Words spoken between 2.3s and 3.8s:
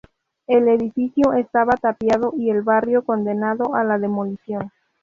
y el barrio condenado